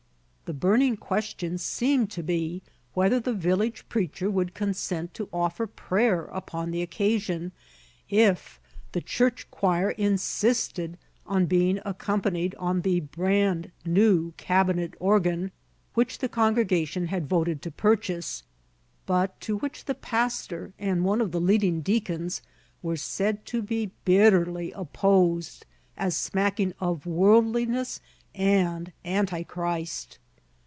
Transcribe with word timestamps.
The 0.49 0.57
burning 0.59 0.97
question 0.97 1.57
seemed 1.57 2.11
to 2.11 2.21
be 2.21 2.61
whether 2.93 3.21
the 3.21 3.31
village 3.31 3.85
preacher 3.87 4.29
would 4.29 4.53
consent 4.53 5.13
to 5.13 5.29
offer 5.31 5.65
prayer 5.65 6.25
upon 6.25 6.71
the 6.71 6.81
occasion, 6.81 7.53
if 8.09 8.59
the 8.91 8.99
church 8.99 9.49
choir 9.49 9.91
insisted 9.91 10.97
on 11.25 11.45
being 11.45 11.79
accompanied 11.85 12.53
on 12.55 12.81
the 12.81 12.99
brand 12.99 13.71
new 13.85 14.33
cabinet 14.35 14.93
organ 14.99 15.51
which 15.93 16.17
the 16.17 16.27
congregation 16.27 17.07
had 17.07 17.29
voted 17.29 17.61
to 17.61 17.71
purchase, 17.71 18.43
but 19.05 19.39
to 19.39 19.55
which 19.59 19.85
the 19.85 19.95
pastor 19.95 20.73
and 20.77 21.05
one 21.05 21.21
of 21.21 21.31
the 21.31 21.39
leading 21.39 21.79
deacons 21.79 22.41
were 22.81 22.97
said 22.97 23.45
to 23.45 23.61
be 23.61 23.91
bitterly 24.03 24.73
opposed, 24.73 25.65
as 25.95 26.13
smacking 26.17 26.73
of 26.81 27.05
worldliness 27.05 28.01
and 28.35 28.91
antichrist. 29.05 30.17